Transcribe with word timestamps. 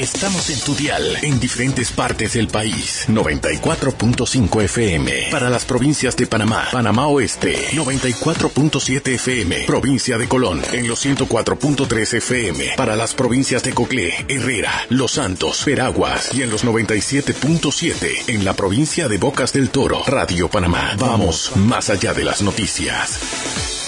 Estamos 0.00 0.48
en 0.48 0.58
tu 0.60 0.74
dial 0.74 1.18
en 1.20 1.38
diferentes 1.38 1.90
partes 1.90 2.32
del 2.32 2.48
país. 2.48 3.04
94.5 3.08 4.62
FM 4.62 5.28
para 5.30 5.50
las 5.50 5.66
provincias 5.66 6.16
de 6.16 6.26
Panamá, 6.26 6.68
Panamá 6.72 7.06
Oeste. 7.08 7.68
94.7 7.72 9.08
FM, 9.16 9.64
provincia 9.66 10.16
de 10.16 10.26
Colón. 10.26 10.62
En 10.72 10.88
los 10.88 11.04
104.3 11.04 12.14
FM 12.14 12.72
para 12.78 12.96
las 12.96 13.12
provincias 13.12 13.62
de 13.62 13.74
Coclé, 13.74 14.24
Herrera, 14.26 14.72
Los 14.88 15.12
Santos, 15.12 15.66
Veraguas. 15.66 16.30
Y 16.32 16.44
en 16.44 16.50
los 16.50 16.64
97.7 16.64 18.22
en 18.28 18.46
la 18.46 18.54
provincia 18.54 19.06
de 19.06 19.18
Bocas 19.18 19.52
del 19.52 19.68
Toro. 19.68 20.02
Radio 20.06 20.48
Panamá. 20.48 20.96
Vamos 20.98 21.52
más 21.56 21.90
allá 21.90 22.14
de 22.14 22.24
las 22.24 22.40
noticias. 22.40 23.79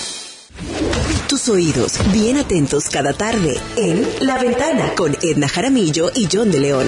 Oídos 1.49 1.99
bien 2.13 2.37
atentos 2.37 2.89
cada 2.89 3.13
tarde 3.13 3.61
en 3.77 4.07
La 4.21 4.39
Ventana 4.39 4.95
con 4.95 5.17
Edna 5.23 5.49
Jaramillo 5.49 6.11
y 6.15 6.29
John 6.31 6.51
de 6.51 6.61
León. 6.61 6.87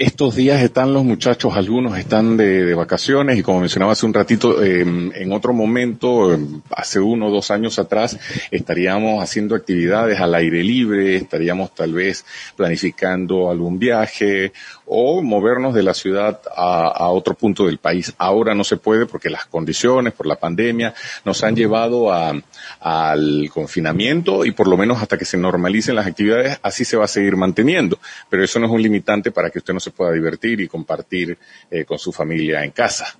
Estos 0.00 0.34
días 0.34 0.62
están 0.62 0.94
los 0.94 1.04
muchachos, 1.04 1.54
algunos 1.54 1.98
están 1.98 2.38
de, 2.38 2.72
vacaciones 2.72 3.38
y 3.38 3.42
como 3.42 3.60
mencionaba 3.60 3.92
hace 3.92 4.06
un 4.06 4.14
ratito, 4.14 4.62
em, 4.64 5.12
en 5.14 5.30
otro 5.30 5.52
momento, 5.52 6.32
em, 6.32 6.62
hace 6.70 6.98
uno 6.98 7.26
o 7.26 7.30
dos 7.30 7.50
años 7.50 7.78
atrás, 7.78 8.18
estaríamos 8.50 9.22
haciendo 9.22 9.54
actividades 9.54 10.18
al 10.18 10.34
aire 10.34 10.64
libre, 10.64 11.16
estaríamos 11.16 11.74
tal 11.74 11.92
vez 11.92 12.24
planificando 12.56 13.50
algún 13.50 13.78
viaje 13.78 14.54
o 14.92 15.22
movernos 15.22 15.72
de 15.74 15.84
la 15.84 15.94
ciudad 15.94 16.40
a, 16.56 17.10
otro 17.10 17.34
punto 17.34 17.66
del 17.66 17.78
país. 17.78 18.12
Ahora 18.18 18.54
no 18.54 18.64
se 18.64 18.76
puede 18.76 19.06
porque 19.06 19.30
las 19.30 19.46
condiciones 19.46 20.14
por 20.14 20.26
la 20.26 20.36
pandemia 20.36 20.94
nos 21.24 21.44
han 21.44 21.54
llevado 21.54 22.10
al 22.10 23.50
confinamiento 23.52 24.44
y 24.44 24.50
por 24.50 24.66
lo 24.66 24.76
menos 24.76 25.00
hasta 25.00 25.16
que 25.16 25.24
se 25.24 25.36
normalicen 25.36 25.94
las 25.94 26.06
actividades 26.06 26.58
así 26.62 26.84
se 26.84 26.96
va 26.96 27.04
a 27.04 27.08
seguir 27.08 27.36
manteniendo. 27.36 27.98
Pero 28.28 28.42
eso 28.42 28.58
no 28.58 28.66
es 28.66 28.72
un 28.72 28.82
limitante 28.82 29.30
para 29.30 29.50
que 29.50 29.58
usted 29.58 29.74
no 29.74 29.80
se 29.80 29.89
pueda 29.92 30.12
divertir 30.12 30.60
y 30.60 30.68
compartir 30.68 31.36
eh, 31.70 31.84
con 31.84 31.98
su 31.98 32.12
familia 32.12 32.64
en 32.64 32.70
casa 32.70 33.16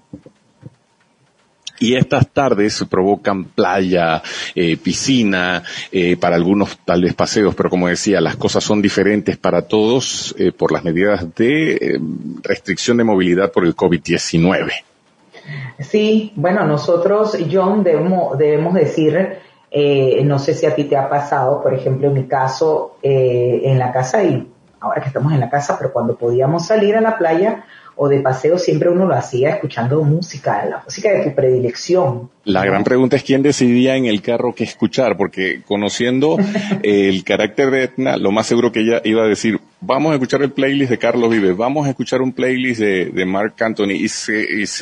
y 1.81 1.97
estas 1.97 2.29
tardes 2.29 2.85
provocan 2.89 3.45
playa, 3.45 4.23
eh, 4.55 4.77
piscina, 4.77 5.65
eh, 5.91 6.17
para 6.17 6.37
algunos 6.37 6.79
tal 6.85 7.03
vez 7.03 7.15
paseos, 7.15 7.55
pero 7.55 7.71
como 7.71 7.89
decía, 7.89 8.21
las 8.21 8.37
cosas 8.37 8.63
son 8.63 8.81
diferentes 8.81 9.39
para 9.39 9.63
todos 9.63 10.35
eh, 10.39 10.53
por 10.53 10.71
las 10.71 10.85
medidas 10.85 11.35
de 11.35 11.99
restricción 12.43 12.99
de 12.99 13.05
movilidad 13.05 13.51
por 13.51 13.65
el 13.65 13.75
COVID-19. 13.75 14.71
Sí, 15.81 16.33
bueno, 16.37 16.67
nosotros, 16.67 17.37
John, 17.51 17.83
debemos, 17.83 18.37
debemos 18.39 18.75
decir, 18.75 19.39
no 20.25 20.39
sé 20.39 20.55
si 20.55 20.67
a 20.67 20.75
ti 20.75 20.85
te 20.85 20.97
ha 20.97 21.09
pasado, 21.09 21.63
por 21.63 21.73
ejemplo, 21.73 22.09
en 22.09 22.15
mi 22.15 22.25
caso, 22.25 22.99
en 23.03 23.79
la 23.79 23.91
casa 23.91 24.23
y 24.23 24.47
ahora 24.81 25.03
que 25.03 25.09
estamos 25.09 25.33
en 25.33 25.41
la 25.41 25.51
casa, 25.51 25.77
pero 25.79 25.93
cuando 25.93 26.17
podíamos 26.17 26.67
salir 26.67 26.97
a 26.97 27.01
la 27.01 27.19
playa, 27.19 27.65
o 27.97 28.09
de 28.09 28.21
paseo 28.21 28.59
siempre 28.59 28.89
uno 28.89 29.07
lo 29.07 29.15
hacía 29.15 29.51
escuchando 29.51 30.03
música, 30.03 30.65
la 30.65 30.83
música 30.83 31.13
de 31.13 31.25
tu 31.25 31.35
predilección. 31.35 32.31
La 32.45 32.65
gran 32.65 32.83
pregunta 32.83 33.17
es 33.17 33.23
quién 33.23 33.43
decidía 33.43 33.95
en 33.97 34.07
el 34.07 34.23
carro 34.23 34.55
qué 34.55 34.65
escuchar, 34.65 35.19
porque 35.19 35.63
conociendo 35.67 36.39
el 36.83 37.23
carácter 37.25 37.71
de 37.71 37.85
Etna, 37.85 38.17
lo 38.17 38.33
más 38.33 38.47
seguro 38.47 38.73
que 38.73 38.81
ella 38.81 39.03
iba 39.05 39.23
a 39.23 39.27
decir, 39.27 39.61
vamos 39.81 40.13
a 40.13 40.15
escuchar 40.15 40.43
el 40.43 40.53
playlist 40.53 40.91
de 40.91 40.99
Carlos 40.99 41.31
Vives, 41.31 41.57
vamos 41.57 41.87
a 41.87 41.91
escuchar 41.91 42.21
un 42.23 42.33
playlist 42.33 42.81
de, 42.81 43.25
Mark 43.27 43.55
Anthony, 43.61 43.93
y, 43.93 44.09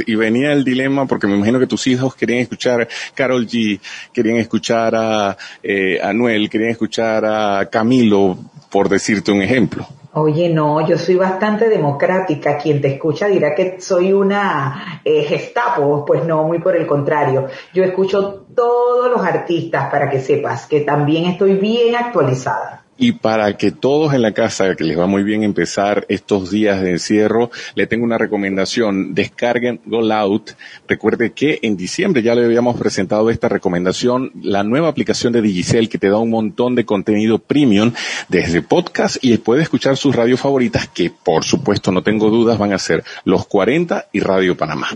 y, 0.06 0.14
venía 0.14 0.52
el 0.52 0.64
dilema, 0.64 1.06
porque 1.06 1.26
me 1.26 1.36
imagino 1.36 1.58
que 1.58 1.66
tus 1.66 1.86
hijos 1.86 2.14
querían 2.14 2.40
escuchar 2.40 2.88
Carol 3.14 3.46
G, 3.46 3.80
querían 4.12 4.36
escuchar 4.36 4.94
a 4.96 5.36
eh, 5.62 6.00
Anuel, 6.02 6.50
querían 6.50 6.70
escuchar 6.70 7.24
a 7.24 7.68
Camilo, 7.70 8.38
por 8.70 8.88
decirte 8.88 9.32
un 9.32 9.42
ejemplo. 9.42 9.86
Oye, 10.12 10.48
no, 10.48 10.86
yo 10.86 10.98
soy 10.98 11.16
bastante 11.16 11.68
democrática. 11.68 12.56
Quien 12.58 12.80
te 12.80 12.94
escucha 12.94 13.26
dirá 13.26 13.54
que 13.54 13.80
soy 13.80 14.12
una 14.12 15.00
eh, 15.04 15.22
gestapo. 15.22 16.04
Pues 16.04 16.24
no, 16.24 16.44
muy 16.44 16.58
por 16.58 16.76
el 16.76 16.86
contrario. 16.86 17.46
Yo 17.72 17.84
escucho 17.84 18.46
todos 18.54 19.10
los 19.10 19.24
artistas 19.24 19.90
para 19.90 20.10
que 20.10 20.20
sepas 20.20 20.66
que 20.66 20.80
también 20.80 21.26
estoy 21.26 21.54
bien 21.54 21.94
actualizada. 21.94 22.77
Y 22.98 23.12
para 23.12 23.56
que 23.56 23.70
todos 23.70 24.12
en 24.12 24.22
la 24.22 24.32
casa, 24.32 24.74
que 24.74 24.84
les 24.84 24.98
va 24.98 25.06
muy 25.06 25.22
bien 25.22 25.44
empezar 25.44 26.04
estos 26.08 26.50
días 26.50 26.82
de 26.82 26.90
encierro, 26.90 27.50
le 27.76 27.86
tengo 27.86 28.04
una 28.04 28.18
recomendación. 28.18 29.14
Descarguen 29.14 29.80
Go 29.86 30.02
Out. 30.12 30.50
Recuerde 30.88 31.32
que 31.32 31.60
en 31.62 31.76
diciembre 31.76 32.22
ya 32.22 32.34
le 32.34 32.44
habíamos 32.44 32.76
presentado 32.76 33.30
esta 33.30 33.48
recomendación, 33.48 34.32
la 34.42 34.64
nueva 34.64 34.88
aplicación 34.88 35.32
de 35.32 35.42
Digicel 35.42 35.88
que 35.88 35.98
te 35.98 36.08
da 36.08 36.18
un 36.18 36.30
montón 36.30 36.74
de 36.74 36.84
contenido 36.84 37.38
premium 37.38 37.92
desde 38.28 38.62
podcast 38.62 39.16
y 39.22 39.36
puede 39.38 39.62
escuchar 39.62 39.96
sus 39.96 40.14
radios 40.14 40.40
favoritas 40.40 40.88
que 40.88 41.10
por 41.10 41.44
supuesto 41.44 41.92
no 41.92 42.02
tengo 42.02 42.30
dudas 42.30 42.58
van 42.58 42.72
a 42.72 42.78
ser 42.78 43.04
Los 43.24 43.46
40 43.46 44.08
y 44.12 44.20
Radio 44.20 44.56
Panamá. 44.56 44.88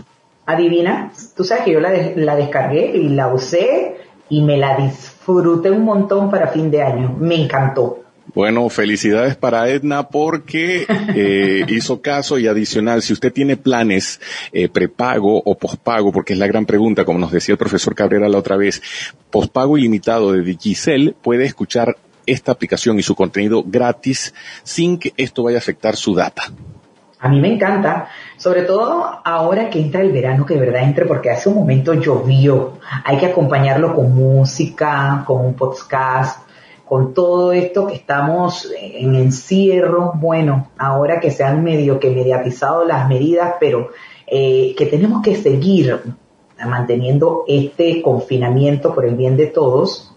Adivina, 0.45 1.13
tú 1.37 1.43
sabes 1.43 1.63
que 1.63 1.71
yo 1.71 1.79
la, 1.79 1.91
la 2.15 2.35
descargué 2.35 2.97
y 2.97 3.09
la 3.09 3.33
usé 3.33 3.95
y 4.29 4.41
me 4.41 4.57
la 4.57 4.77
disfruté 4.77 5.71
un 5.71 5.83
montón 5.83 6.29
para 6.31 6.47
fin 6.47 6.71
de 6.71 6.81
año. 6.81 7.15
Me 7.19 7.35
encantó. 7.35 8.03
Bueno, 8.33 8.67
felicidades 8.69 9.35
para 9.35 9.69
Edna 9.69 10.07
porque 10.07 10.87
eh, 11.15 11.65
hizo 11.69 12.01
caso 12.01 12.39
y 12.39 12.47
adicional, 12.47 13.03
si 13.03 13.13
usted 13.13 13.31
tiene 13.31 13.57
planes 13.57 14.19
eh, 14.51 14.69
prepago 14.69 15.37
o 15.43 15.55
pospago, 15.55 16.11
porque 16.11 16.33
es 16.33 16.39
la 16.39 16.47
gran 16.47 16.65
pregunta, 16.65 17.05
como 17.05 17.19
nos 17.19 17.31
decía 17.31 17.53
el 17.53 17.59
profesor 17.59 17.93
Cabrera 17.93 18.29
la 18.29 18.39
otra 18.39 18.57
vez, 18.57 18.81
pospago 19.29 19.77
ilimitado 19.77 20.31
de 20.31 20.41
Digicel, 20.41 21.15
puede 21.21 21.45
escuchar 21.45 21.97
esta 22.25 22.53
aplicación 22.53 22.97
y 22.97 23.03
su 23.03 23.13
contenido 23.13 23.63
gratis 23.63 24.33
sin 24.63 24.97
que 24.97 25.13
esto 25.17 25.43
vaya 25.43 25.57
a 25.57 25.59
afectar 25.59 25.95
su 25.95 26.15
data. 26.15 26.51
A 27.23 27.29
mí 27.29 27.39
me 27.39 27.53
encanta, 27.53 28.09
sobre 28.35 28.63
todo 28.63 29.21
ahora 29.23 29.69
que 29.69 29.79
entra 29.79 30.01
el 30.01 30.11
verano, 30.11 30.45
que 30.45 30.55
de 30.55 30.59
verdad 30.59 30.83
entre 30.83 31.05
porque 31.05 31.29
hace 31.29 31.47
un 31.47 31.55
momento 31.55 31.93
llovió. 31.93 32.73
Hay 33.05 33.15
que 33.15 33.27
acompañarlo 33.27 33.95
con 33.95 34.13
música, 34.13 35.23
con 35.25 35.45
un 35.45 35.53
podcast, 35.53 36.45
con 36.83 37.13
todo 37.13 37.53
esto 37.53 37.87
que 37.87 37.95
estamos 37.95 38.69
en 38.77 39.15
encierro. 39.15 40.11
Bueno, 40.15 40.71
ahora 40.77 41.21
que 41.21 41.31
se 41.31 41.45
han 41.45 41.63
medio 41.63 41.97
que 41.97 42.09
mediatizado 42.09 42.83
las 42.83 43.07
medidas, 43.07 43.53
pero 43.57 43.91
eh, 44.27 44.75
que 44.77 44.85
tenemos 44.87 45.21
que 45.21 45.37
seguir 45.37 46.01
manteniendo 46.67 47.45
este 47.47 48.01
confinamiento 48.01 48.93
por 48.93 49.05
el 49.05 49.15
bien 49.15 49.37
de 49.37 49.47
todos 49.47 50.12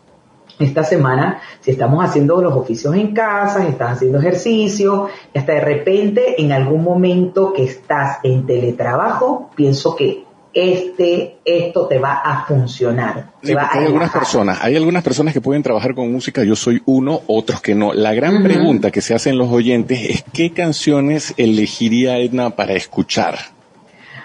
esta 0.59 0.85
semana, 0.85 1.41
si 1.61 1.71
estamos 1.71 2.05
haciendo 2.05 2.41
los 2.41 2.55
oficios 2.55 2.95
en 2.95 3.13
casa, 3.13 3.63
si 3.63 3.69
estás 3.69 3.93
haciendo 3.93 4.19
ejercicio, 4.19 5.09
y 5.35 5.39
hasta 5.39 5.53
de 5.53 5.61
repente 5.61 6.41
en 6.41 6.53
algún 6.53 6.83
momento 6.83 7.53
que 7.53 7.65
estás 7.65 8.19
en 8.23 8.47
teletrabajo, 8.47 9.51
pienso 9.55 9.95
que 9.95 10.25
este, 10.57 11.37
esto 11.45 11.87
te 11.87 11.99
va 11.99 12.15
a 12.15 12.47
funcionar. 12.47 13.33
hay 13.43 13.85
algunas 13.85 14.11
personas, 14.11 14.59
hay 14.63 14.75
algunas 14.75 15.03
personas 15.03 15.35
que 15.35 15.43
pueden 15.43 15.63
trabajar 15.63 15.95
con 15.95 16.11
música, 16.11 16.45
yo 16.45 16.57
soy 16.57 16.81
uno, 16.87 17.21
otros 17.27 17.61
que 17.61 17.75
no. 17.75 17.93
La 17.93 18.15
gran 18.15 18.43
pregunta 18.43 18.91
que 18.91 19.03
se 19.03 19.15
hacen 19.15 19.37
los 19.37 19.53
oyentes 19.53 20.01
es 20.09 20.25
qué 20.33 20.53
canciones 20.53 21.35
elegiría 21.37 22.17
Edna 22.19 22.57
para 22.57 22.73
escuchar. 22.73 23.37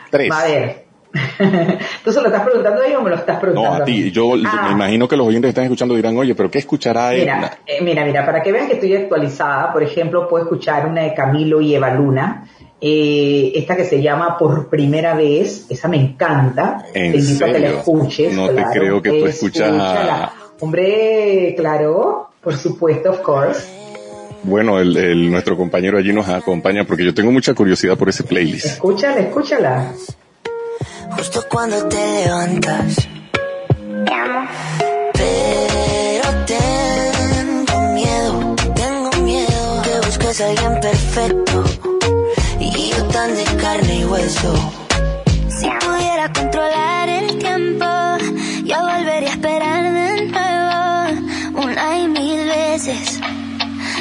Tres. 0.10 0.32
A 0.32 0.46
ver, 0.46 0.86
Entonces, 1.40 2.22
¿lo 2.22 2.28
estás 2.28 2.44
preguntando 2.44 2.82
a 2.82 2.88
ellos 2.88 3.00
o 3.00 3.04
me 3.04 3.10
lo 3.10 3.16
estás 3.18 3.40
preguntando? 3.40 3.78
No, 3.78 3.84
a 3.84 3.86
ti. 3.86 4.12
Yo 4.12 4.36
me 4.36 4.48
ah. 4.48 4.70
imagino 4.72 5.08
que 5.08 5.18
los 5.18 5.28
oyentes 5.28 5.48
que 5.48 5.50
están 5.50 5.64
escuchando 5.66 5.96
dirán, 5.96 6.18
oye, 6.18 6.36
pero 6.36 6.50
¿qué 6.50 6.60
escuchará 6.60 7.14
él? 7.14 7.22
Mira, 7.22 7.58
eh, 7.66 7.82
mira, 7.82 8.06
mira, 8.06 8.26
para 8.26 8.42
que 8.42 8.52
veas 8.52 8.68
que 8.68 8.74
estoy 8.74 8.96
actualizada, 8.96 9.74
por 9.74 9.84
ejemplo, 9.84 10.28
puedo 10.28 10.46
escuchar 10.46 10.88
una 10.88 11.04
de 11.04 11.14
Camilo 11.14 11.60
y 11.62 11.76
Eva 11.76 11.94
Luna, 11.94 12.48
eh, 12.80 13.52
esta 13.56 13.76
que 13.76 13.86
se 13.86 14.02
llama 14.02 14.38
Por 14.38 14.70
Primera 14.70 15.14
Vez, 15.14 15.66
esa 15.70 15.88
me 15.88 15.98
encanta. 15.98 16.86
¿En 16.94 17.12
Te 17.12 17.18
invito 17.20 17.46
a 17.46 17.52
que 17.52 17.60
la 17.60 17.70
escuches. 17.70 18.34
No 18.34 18.50
te 18.50 18.64
creo 18.72 19.02
que 19.02 19.10
tú 19.10 19.26
escuchas 19.26 19.72
a... 19.72 20.34
Hombre, 20.62 21.56
claro, 21.58 22.30
por 22.42 22.56
supuesto, 22.56 23.10
of 23.10 23.20
course. 23.22 23.68
Bueno, 24.44 24.80
el, 24.80 24.96
el, 24.96 25.32
nuestro 25.32 25.58
compañero 25.58 25.98
allí 25.98 26.14
nos 26.14 26.28
acompaña 26.30 26.84
porque 26.86 27.04
yo 27.04 27.14
tengo 27.14 27.32
mucha 27.32 27.54
curiosidad 27.54 27.98
por 27.98 28.10
ese 28.10 28.24
playlist. 28.24 28.66
Escúchala, 28.66 29.20
escúchala 29.20 29.94
justo 31.16 31.44
cuando 31.50 31.88
te 31.88 31.98
levantas. 31.98 32.96
Te 34.06 34.14
amo. 34.14 34.48
Pero 35.14 36.46
tengo 36.46 37.82
miedo, 37.94 38.56
tengo 38.76 39.12
miedo 39.24 39.82
que 39.84 40.08
busques 40.08 40.42
a 40.42 40.48
alguien 40.48 40.80
perfecto 40.80 41.64
y 42.60 42.90
yo 42.92 43.04
tan 43.06 43.36
de 43.36 43.44
carne 43.62 44.00
y 44.00 44.06
hueso. 44.06 44.54
Si 45.50 45.68
pudiera 45.70 46.32
controlar 46.34 47.10
el 47.10 47.38
tiempo, 47.38 47.86
yo 48.64 48.78
volvería 48.82 49.30
a 49.30 49.34
esperar 49.34 49.84
de 49.84 50.26
nuevo 50.28 51.68
una 51.68 51.98
y 52.00 52.08
mil 52.08 52.48
veces 52.48 53.20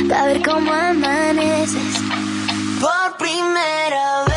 para 0.08 0.26
ver 0.26 0.42
cómo 0.42 0.72
amaneces. 0.72 2.00
Por 2.80 3.16
primera 3.18 4.24
vez, 4.24 4.29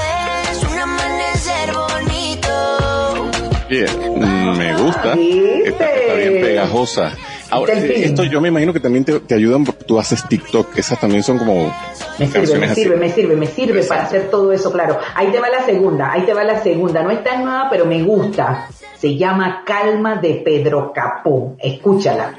me 3.82 4.76
gusta. 4.82 5.14
Está, 5.14 6.14
bien 6.16 6.42
pegajosa. 6.42 7.14
Ahora, 7.50 7.74
esto 7.74 8.24
yo 8.24 8.42
me 8.42 8.48
imagino 8.48 8.74
que 8.74 8.80
también 8.80 9.06
te, 9.06 9.20
te 9.20 9.36
ayudan 9.36 9.64
porque 9.64 9.84
tú 9.86 10.00
haces 10.00 10.28
TikTok, 10.28 10.78
esas 10.78 11.00
también 11.00 11.22
son 11.22 11.38
como 11.38 11.72
me 12.20 12.28
sirve, 12.28 12.60
me 12.60 12.76
sirve, 12.76 12.96
me 12.96 13.10
sirve, 13.10 13.36
me 13.36 13.48
sirve 13.48 13.84
para 13.84 14.04
hacer 14.04 14.30
todo 14.30 14.52
eso, 14.52 14.72
claro. 14.72 15.00
Ahí 15.16 15.32
te 15.32 15.40
va 15.40 15.50
la 15.50 15.64
segunda, 15.64 16.12
ahí 16.12 16.24
te 16.24 16.34
va 16.34 16.44
la 16.44 16.62
segunda. 16.62 17.04
No 17.04 17.12
es 17.12 17.24
tan 17.24 17.44
nueva, 17.44 17.68
pero 17.70 17.86
me 17.86 18.04
gusta. 18.04 18.68
Se 18.98 19.16
llama 19.18 19.64
Calma 19.66 20.18
de 20.18 20.36
Pedro 20.46 20.92
Capó. 20.94 21.56
Escúchala. 21.60 22.34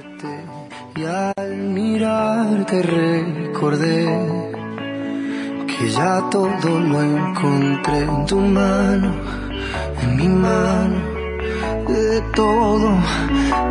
Y 0.97 1.05
al 1.05 1.57
mirarte 1.57 2.83
recordé 2.83 4.07
que 5.67 5.91
ya 5.91 6.29
todo 6.31 6.79
lo 6.79 7.03
encontré 7.03 7.99
en 7.99 8.27
tu 8.27 8.37
mano, 8.37 9.15
en 10.03 10.17
mi 10.17 10.29
mano. 10.29 11.14
De 11.87 12.21
todo 12.35 12.97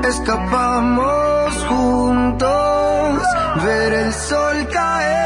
escapamos 0.07 1.65
juntos, 1.67 3.21
ver 3.63 3.93
el 3.93 4.13
sol 4.13 4.67
caer. 4.71 5.23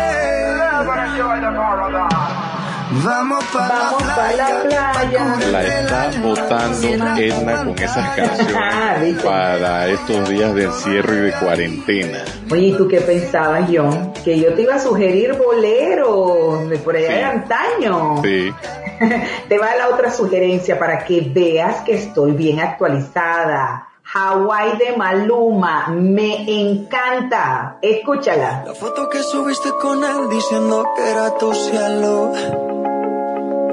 Vamos 2.90 3.44
para 3.52 3.92
la 4.36 4.64
playa. 4.64 5.36
La 5.52 5.64
está 5.64 6.12
votando 6.22 6.88
Edna 7.18 7.66
con 7.66 7.80
esas 7.80 8.16
canciones 8.16 9.22
para 9.22 9.88
estos 9.88 10.30
días 10.30 10.56
de 10.56 10.64
encierro 10.64 11.14
y 11.16 11.20
de 11.20 11.34
cuarentena. 11.34 12.24
Oye, 12.50 12.68
¿y 12.68 12.78
tú 12.78 12.88
qué 12.88 13.02
pensabas, 13.02 13.70
John? 13.72 14.14
Que 14.24 14.40
yo 14.40 14.54
te 14.54 14.62
iba 14.62 14.76
a 14.76 14.80
sugerir 14.80 15.34
boleros 15.34 16.70
de 16.70 16.78
por 16.78 16.96
allá 16.96 17.12
de 17.12 17.24
antaño. 17.24 18.22
Sí. 18.24 18.54
te 19.50 19.58
va 19.58 19.76
la 19.76 19.90
otra 19.90 20.10
sugerencia 20.10 20.80
para 20.80 21.04
que 21.04 21.30
veas 21.34 21.82
que 21.82 21.96
estoy 21.96 22.32
bien 22.32 22.62
actualizada. 22.62 23.90
Hawaii 24.14 24.78
de 24.78 24.96
Maluma, 24.96 25.90
me 25.90 26.46
encanta. 26.50 27.80
Escúchala. 27.82 28.64
La 28.66 28.74
foto 28.74 29.10
que 29.10 29.22
subiste 29.22 29.70
con 29.82 30.02
él 30.02 30.30
diciendo 30.30 30.86
que 30.96 31.12
era 31.12 31.38
tu 31.38 31.54
cielo. 31.54 32.67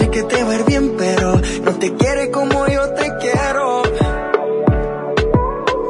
Sé 0.00 0.08
que 0.08 0.22
te 0.22 0.42
va 0.42 0.52
a 0.52 0.54
ir 0.54 0.64
bien, 0.64 0.94
pero 0.96 1.38
no 1.62 1.72
te 1.72 1.92
quiere 1.92 2.30
como 2.30 2.66
yo 2.68 2.88
te 2.94 3.12
quiero. 3.20 3.82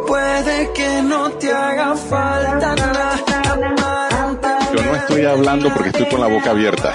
Puede 0.05 0.73
que 0.73 1.03
no 1.03 1.31
te 1.39 1.53
haga 1.53 1.95
falta 1.95 2.75
nada. 2.75 3.21
Yo 4.75 4.83
no 4.83 4.97
estoy 4.97 5.25
hablando 5.27 5.73
porque 5.73 5.91
estoy 5.91 6.07
con 6.07 6.21
la 6.21 6.27
boca 6.27 6.51
abierta. 6.51 6.93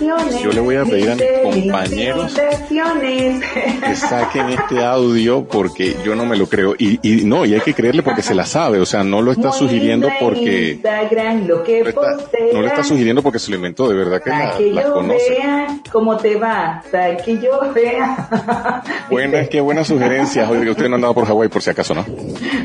Yo 0.00 0.52
le 0.52 0.60
voy 0.60 0.76
a 0.76 0.84
pedir 0.84 1.10
a 1.10 1.14
mis 1.16 1.24
compañeros 1.42 2.34
que 2.34 3.96
saquen 3.96 4.50
este 4.50 4.84
audio 4.84 5.44
porque 5.44 5.96
yo 6.04 6.14
no 6.14 6.24
me 6.24 6.36
lo 6.36 6.46
creo. 6.48 6.74
Y, 6.78 7.00
y 7.02 7.24
no, 7.24 7.44
y 7.44 7.54
hay 7.54 7.60
que 7.60 7.74
creerle 7.74 8.02
porque 8.02 8.22
se 8.22 8.34
la 8.34 8.46
sabe. 8.46 8.78
O 8.78 8.86
sea, 8.86 9.02
no 9.02 9.22
lo 9.22 9.32
está 9.32 9.50
sugiriendo 9.50 10.08
porque. 10.20 10.78
no, 12.52 12.60
lo 12.60 12.66
está 12.66 12.84
sugiriendo 12.84 13.22
porque 13.22 13.38
se 13.38 13.50
lo 13.50 13.56
inventó, 13.56 13.88
de 13.88 13.96
verdad 13.96 14.22
que 14.22 14.30
la, 14.30 14.56
que 14.56 14.72
yo 14.72 14.92
conoce. 14.92 15.30
Vea 15.30 15.80
cómo 15.90 16.16
te 16.16 16.36
va, 16.36 16.82
para 16.90 17.16
que 17.16 17.38
yo 17.38 17.60
vea. 17.74 18.28
Bueno, 19.10 19.38
es 19.38 19.48
que 19.48 19.60
buenas 19.60 19.86
sugerencias. 19.86 20.48
Oiga, 20.50 20.70
usted 20.70 20.88
no 20.88 20.96
andaba 20.96 21.14
por 21.14 21.26
Hawái 21.26 21.48
por 21.48 21.62
si 21.62 21.70
acaso, 21.70 21.94
¿no? 21.94 22.04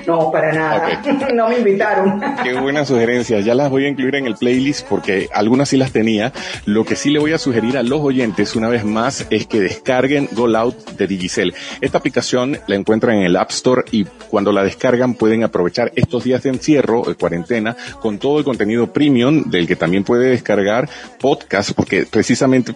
No, 0.05 0.29
para 0.29 0.51
nada. 0.51 1.01
no 1.33 1.49
me 1.49 1.59
invitaron. 1.59 2.21
Qué 2.43 2.53
buenas 2.53 2.89
sugerencias. 2.89 3.45
Ya 3.45 3.55
las 3.55 3.69
voy 3.69 3.85
a 3.85 3.87
incluir 3.87 4.15
en 4.15 4.25
el 4.25 4.35
playlist 4.35 4.85
porque 4.87 5.29
algunas 5.33 5.69
sí 5.69 5.77
las 5.77 5.91
tenía. 5.91 6.33
Lo 6.65 6.83
que 6.83 6.95
sí 6.95 7.09
le 7.09 7.19
voy 7.23 7.31
a 7.31 7.37
sugerir 7.37 7.77
a 7.77 7.83
los 7.83 8.01
oyentes 8.01 8.53
una 8.53 8.67
vez 8.67 8.83
más 8.83 9.25
es 9.29 9.47
que 9.47 9.61
descarguen 9.61 10.27
Go 10.33 10.53
Out 10.57 10.97
de 10.97 11.07
Digicel. 11.07 11.53
Esta 11.79 11.99
aplicación 11.99 12.59
la 12.67 12.75
encuentran 12.75 13.15
en 13.15 13.23
el 13.23 13.37
App 13.37 13.51
Store 13.51 13.85
y 13.91 14.03
cuando 14.03 14.51
la 14.51 14.61
descargan 14.61 15.13
pueden 15.13 15.45
aprovechar 15.45 15.93
estos 15.95 16.25
días 16.25 16.43
de 16.43 16.49
encierro, 16.49 17.03
de 17.03 17.15
cuarentena, 17.15 17.77
con 18.01 18.19
todo 18.19 18.39
el 18.39 18.43
contenido 18.43 18.91
premium 18.91 19.49
del 19.49 19.67
que 19.67 19.77
también 19.77 20.03
puede 20.03 20.31
descargar 20.31 20.89
podcast 21.17 21.71
porque 21.71 22.05
precisamente 22.05 22.75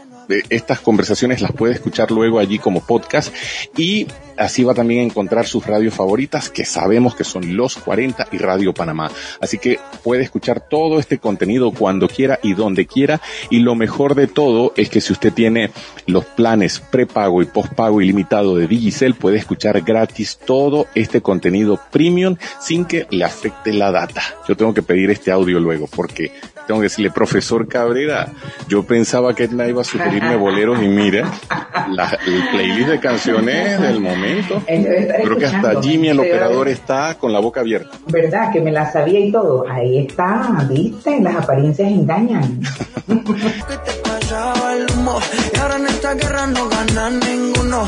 estas 0.50 0.80
conversaciones 0.80 1.42
las 1.42 1.52
puede 1.52 1.74
escuchar 1.74 2.12
luego 2.12 2.40
allí 2.40 2.60
como 2.60 2.86
podcast 2.86 3.34
y 3.78 4.08
así 4.38 4.64
va 4.64 4.74
también 4.74 5.02
a 5.02 5.04
encontrar 5.04 5.48
sus 5.48 5.66
radios 5.66 5.94
favoritas 5.94 6.50
que 6.50 6.66
sabemos 6.66 7.16
que 7.16 7.24
son 7.24 7.56
Los 7.56 7.76
40 7.76 8.28
y 8.32 8.38
Radio 8.38 8.74
Panamá. 8.74 9.12
Así 9.42 9.58
que 9.58 9.80
puede 10.04 10.24
escuchar 10.24 10.68
todo 10.68 11.00
este 11.00 11.18
contenido 11.18 11.72
cuando 11.72 12.08
quiera 12.08 12.40
y 12.44 12.54
donde 12.54 12.86
quiera 12.86 13.22
y 13.50 13.60
lo 13.60 13.76
mejor 13.76 14.16
de 14.16 14.28
todo 14.28 14.74
es 14.76 14.90
que 14.90 15.02
si 15.02 15.14
usted 15.14 15.34
tiene 15.34 15.72
los 16.06 16.26
planes 16.26 16.80
prepago 16.80 17.42
y 17.42 17.46
postpago 17.46 18.02
ilimitado 18.02 18.56
de 18.56 18.68
Digicel 18.68 19.16
puede 19.16 19.38
escuchar 19.38 19.82
gratis 19.82 20.40
todo 20.46 20.88
este 20.96 21.22
contenido 21.22 21.80
premium 21.92 22.36
sin 22.60 22.86
que 22.86 23.08
le 23.10 23.24
afecte 23.24 23.74
la 23.74 23.92
data. 23.92 24.22
Yo 24.48 24.56
tengo 24.56 24.74
que 24.74 24.82
pedir 24.82 25.10
este 25.12 25.32
audio 25.32 25.60
luego 25.60 25.88
porque 25.88 26.32
tengo 26.68 26.81
que 26.81 26.86
decirle, 26.86 27.12
profesor 27.12 27.68
Cabrera, 27.68 28.28
yo 28.68 28.84
pensaba 28.84 29.34
que 29.34 29.46
él 29.46 29.60
iba 29.68 29.81
a 29.81 29.86
sugerirme 29.86 30.36
boleros 30.36 30.81
y 30.84 30.88
mira, 30.88 31.31
la, 31.90 32.18
el 32.25 32.50
playlist 32.52 32.90
de 32.90 33.00
canciones 33.00 33.80
del 33.80 34.00
momento. 34.00 34.62
Creo 34.68 35.38
que 35.38 35.46
hasta 35.46 35.81
Jimmy, 35.81 36.10
el 36.10 36.19
operador, 36.19 36.68
está 36.68 37.16
con 37.16 37.31
la 37.31 37.40
boca 37.40 37.62
abierta. 37.62 37.98
¿Verdad? 38.08 38.52
Que 38.52 38.62
me 38.62 38.72
la 38.72 38.92
sabía 38.92 39.19
y 39.19 39.31
todo. 39.31 39.66
Ahí 39.69 40.00
está, 40.00 40.68
viste, 40.69 41.19
las 41.22 41.38
apariencias 41.38 41.90
engañan. 41.90 42.60
Y 45.54 45.60
ahora 45.60 45.78
en 45.78 45.86
esta 45.86 46.14
guerra 46.16 46.48
no 46.48 46.68
gana 46.68 47.10
ninguno. 47.10 47.88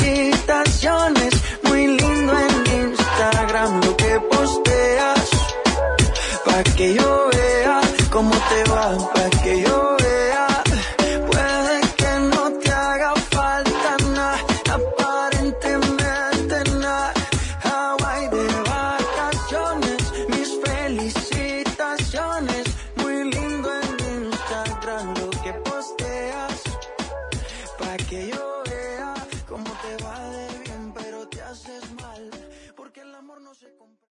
te 8.51 8.65
vas. 8.65 9.20